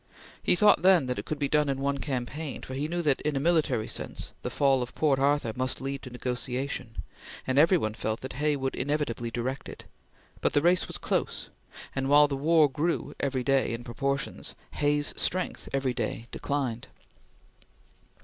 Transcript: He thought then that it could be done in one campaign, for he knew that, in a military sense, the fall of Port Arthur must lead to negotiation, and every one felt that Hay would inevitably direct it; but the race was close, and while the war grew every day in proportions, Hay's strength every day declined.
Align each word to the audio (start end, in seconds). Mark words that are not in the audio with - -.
He 0.41 0.55
thought 0.55 0.81
then 0.81 1.05
that 1.05 1.19
it 1.19 1.25
could 1.25 1.37
be 1.37 1.47
done 1.47 1.69
in 1.69 1.79
one 1.79 1.99
campaign, 1.99 2.63
for 2.63 2.73
he 2.73 2.87
knew 2.87 3.03
that, 3.03 3.21
in 3.21 3.35
a 3.35 3.39
military 3.39 3.87
sense, 3.87 4.31
the 4.41 4.49
fall 4.49 4.81
of 4.81 4.95
Port 4.95 5.19
Arthur 5.19 5.53
must 5.55 5.79
lead 5.79 6.01
to 6.01 6.09
negotiation, 6.09 7.03
and 7.45 7.59
every 7.59 7.77
one 7.77 7.93
felt 7.93 8.21
that 8.21 8.33
Hay 8.33 8.55
would 8.55 8.73
inevitably 8.73 9.29
direct 9.29 9.69
it; 9.69 9.85
but 10.41 10.53
the 10.53 10.61
race 10.63 10.87
was 10.87 10.97
close, 10.97 11.49
and 11.95 12.09
while 12.09 12.27
the 12.27 12.35
war 12.35 12.67
grew 12.67 13.13
every 13.19 13.43
day 13.43 13.73
in 13.75 13.83
proportions, 13.83 14.55
Hay's 14.71 15.13
strength 15.21 15.69
every 15.71 15.93
day 15.93 16.25
declined. 16.31 16.87